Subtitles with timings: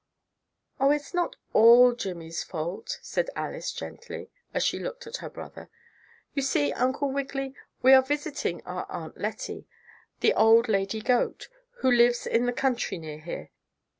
[0.79, 0.89] "Oh!
[0.89, 5.69] it's not all Jimmie's fault," said Alice gently, as she looked at her brother.
[6.33, 9.67] "You see, Uncle Wiggily, we are visiting our Aunt Lettie,
[10.21, 11.49] the old lady goat,
[11.81, 13.51] who lives in the country near here.